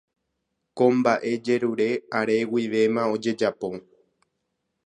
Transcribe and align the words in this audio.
Ko 0.77 0.85
mbaʼejerure 0.99 1.89
are 2.17 2.35
guivéma 2.51 3.01
ojejapo. 3.13 3.69